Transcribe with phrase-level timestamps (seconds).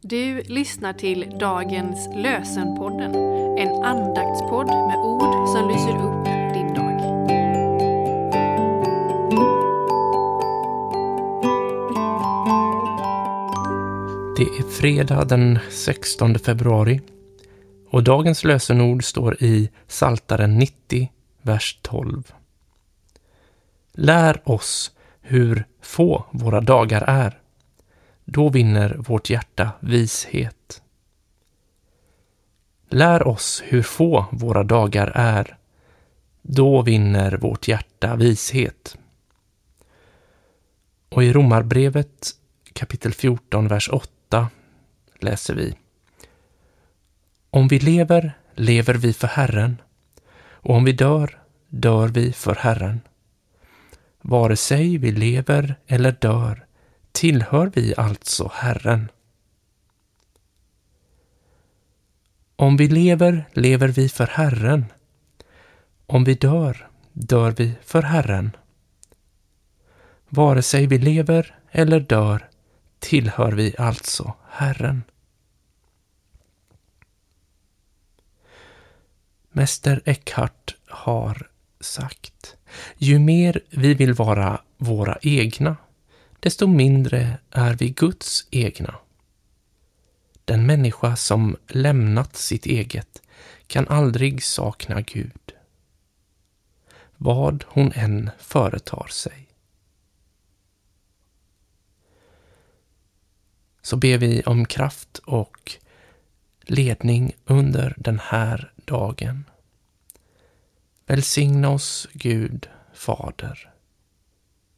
[0.00, 3.14] Du lyssnar till dagens lösenpodden,
[3.58, 6.24] en andaktspodd med ord som lyser upp
[6.54, 6.98] din dag.
[14.36, 17.00] Det är fredag den 16 februari
[17.90, 21.12] och dagens lösenord står i Saltaren 90,
[21.42, 22.32] vers 12.
[23.92, 27.40] Lär oss hur få våra dagar är.
[28.30, 30.82] Då vinner vårt hjärta vishet.
[32.88, 35.56] Lär oss hur få våra dagar är.
[36.42, 38.98] Då vinner vårt hjärta vishet.
[41.08, 42.30] Och i Romarbrevet
[42.72, 44.48] kapitel 14, vers 8
[45.18, 45.74] läser vi.
[47.50, 49.80] Om vi lever, lever vi för Herren,
[50.40, 53.00] och om vi dör, dör vi för Herren.
[54.20, 56.67] Vare sig vi lever eller dör
[57.18, 59.10] tillhör vi alltså Herren.
[62.56, 64.84] Om vi lever, lever vi för Herren.
[66.06, 68.56] Om vi dör, dör vi för Herren.
[70.28, 72.48] Vare sig vi lever eller dör
[72.98, 75.02] tillhör vi alltså Herren.
[79.50, 81.50] Mäster Eckhart har
[81.80, 82.56] sagt
[82.96, 85.76] Ju mer vi vill vara våra egna,
[86.40, 88.94] desto mindre är vi Guds egna.
[90.44, 93.22] Den människa som lämnat sitt eget
[93.66, 95.52] kan aldrig sakna Gud.
[97.16, 99.48] Vad hon än företar sig.
[103.82, 105.72] Så ber vi om kraft och
[106.60, 109.44] ledning under den här dagen.
[111.06, 113.72] Välsigna oss, Gud, Fader.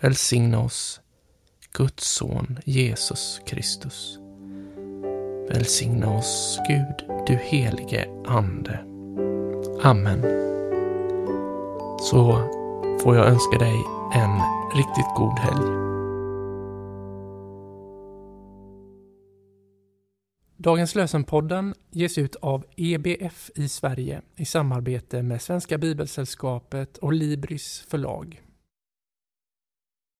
[0.00, 1.00] Välsigna oss,
[1.78, 4.18] Guds son Jesus Kristus.
[5.48, 8.78] Välsigna oss, Gud, du helige Ande.
[9.82, 10.20] Amen.
[12.00, 12.32] Så
[13.02, 13.74] får jag önska dig
[14.14, 14.40] en
[14.76, 15.84] riktigt god helg.
[20.56, 27.84] Dagens lösenpodden ges ut av EBF i Sverige i samarbete med Svenska Bibelsällskapet och Libris
[27.88, 28.43] förlag.